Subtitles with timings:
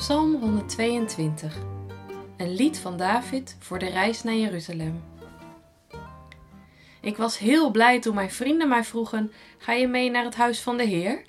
[0.00, 1.56] Psalm 122.
[2.36, 5.02] Een lied van David voor de reis naar Jeruzalem.
[7.00, 10.60] Ik was heel blij toen mijn vrienden mij vroegen: Ga je mee naar het huis
[10.60, 11.22] van de Heer?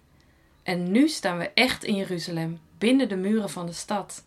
[0.63, 4.23] En nu staan we echt in Jeruzalem, binnen de muren van de stad.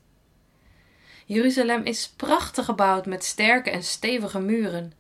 [1.27, 4.93] Jeruzalem is prachtig gebouwd met sterke en stevige muren.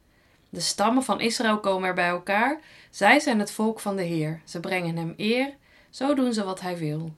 [0.48, 2.60] De stammen van Israël komen er bij elkaar.
[2.90, 4.40] Zij zijn het volk van de Heer.
[4.44, 5.54] Ze brengen hem eer,
[5.90, 7.12] zo doen ze wat hij wil.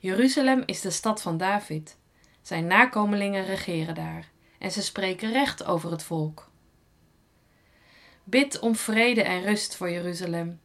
[0.00, 1.96] Jeruzalem is de stad van David.
[2.42, 6.50] Zijn nakomelingen regeren daar en ze spreken recht over het volk.
[8.24, 10.60] Bid om vrede en rust voor Jeruzalem,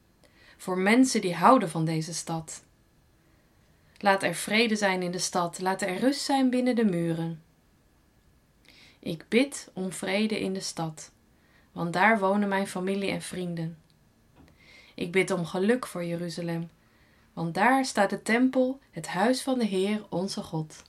[0.57, 2.63] voor mensen die houden van deze stad.
[3.97, 7.43] Laat er vrede zijn in de stad, laat er rust zijn binnen de muren.
[8.99, 11.11] Ik bid om vrede in de stad,
[11.71, 13.77] want daar wonen mijn familie en vrienden.
[14.95, 16.69] Ik bid om geluk voor Jeruzalem,
[17.33, 20.83] want daar staat de tempel, het huis van de Heer onze God.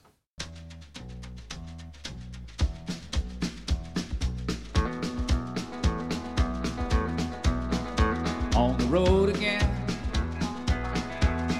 [8.57, 9.73] On the road again.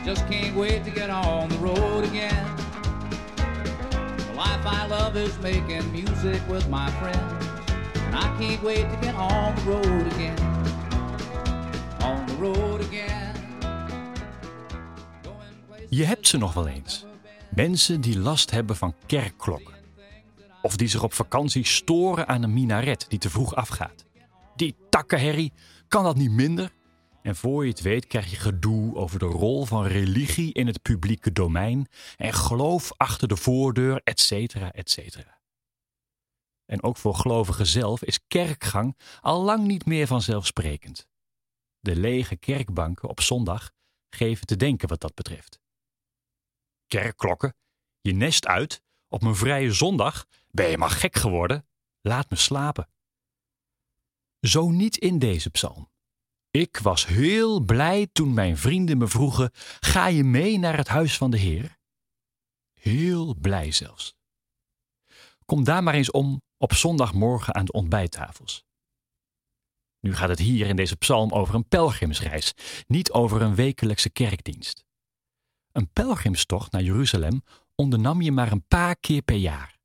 [0.06, 2.46] Just can't wait to get on the road again.
[4.16, 7.46] The life I love is making music with my friends.
[8.06, 10.40] And I can't wait to get on the road again.
[12.02, 13.25] On the road again.
[15.96, 17.06] Je hebt ze nog wel eens.
[17.50, 19.76] Mensen die last hebben van kerkklokken.
[20.62, 24.06] Of die zich op vakantie storen aan een minaret die te vroeg afgaat.
[24.56, 25.54] Die takkenherrie,
[25.88, 26.72] kan dat niet minder?
[27.22, 30.82] En voor je het weet krijg je gedoe over de rol van religie in het
[30.82, 35.40] publieke domein en geloof achter de voordeur, et cetera, et cetera.
[36.66, 41.08] En ook voor gelovigen zelf is kerkgang al lang niet meer vanzelfsprekend.
[41.80, 43.72] De lege kerkbanken op zondag
[44.10, 45.64] geven te denken wat dat betreft.
[46.88, 47.56] Kerkklokken,
[48.02, 51.68] je nest uit, op mijn vrije zondag, ben je maar gek geworden?
[52.02, 52.90] Laat me slapen.
[54.40, 55.90] Zo niet in deze psalm.
[56.52, 61.18] Ik was heel blij toen mijn vrienden me vroegen: Ga je mee naar het huis
[61.18, 61.78] van de Heer?
[62.74, 64.16] Heel blij zelfs.
[65.46, 68.64] Kom daar maar eens om op zondagmorgen aan de ontbijttafels.
[70.00, 72.54] Nu gaat het hier in deze psalm over een pelgrimsreis,
[72.88, 74.84] niet over een wekelijkse kerkdienst.
[75.76, 77.44] Een pelgrimstocht naar Jeruzalem
[77.76, 79.78] ondernam je maar een paar keer per jaar.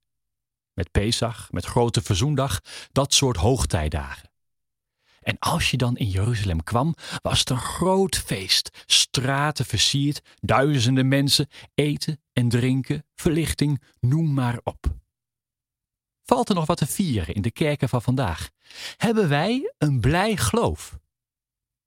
[0.72, 2.60] Met Pesach, met Grote Verzoendag,
[2.92, 4.30] dat soort hoogtijdagen.
[5.20, 8.82] En als je dan in Jeruzalem kwam, was het een groot feest.
[8.86, 14.86] Straten versierd, duizenden mensen, eten en drinken, verlichting, noem maar op.
[16.22, 18.50] Valt er nog wat te vieren in de kerken van vandaag?
[18.96, 20.98] Hebben wij een blij geloof?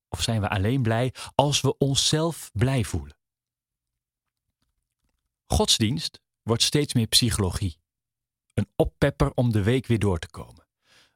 [0.10, 3.22] Of zijn we alleen blij als we onszelf blij voelen?
[5.54, 7.80] Godsdienst wordt steeds meer psychologie.
[8.54, 10.68] Een oppepper om de week weer door te komen.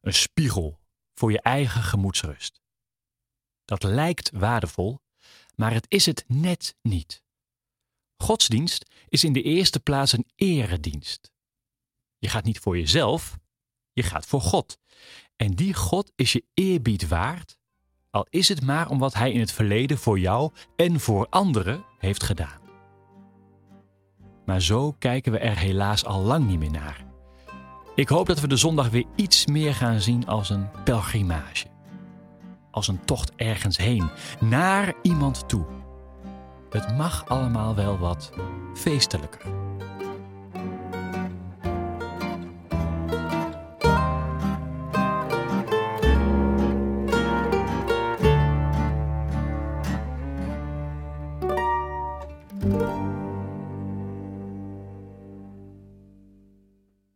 [0.01, 0.79] Een spiegel
[1.13, 2.61] voor je eigen gemoedsrust.
[3.65, 4.99] Dat lijkt waardevol,
[5.55, 7.23] maar het is het net niet.
[8.17, 11.31] Godsdienst is in de eerste plaats een eredienst.
[12.17, 13.37] Je gaat niet voor jezelf,
[13.93, 14.77] je gaat voor God.
[15.35, 17.57] En die God is je eerbied waard,
[18.09, 21.85] al is het maar om wat Hij in het verleden voor jou en voor anderen
[21.99, 22.66] heeft gedaan.
[24.47, 27.05] Maar zo kijken we er helaas al lang niet meer naar.
[27.95, 31.67] Ik hoop dat we de zondag weer iets meer gaan zien als een pelgrimage.
[32.71, 34.09] Als een tocht ergens heen,
[34.39, 35.65] naar iemand toe.
[36.69, 38.31] Het mag allemaal wel wat
[38.73, 39.41] feestelijker.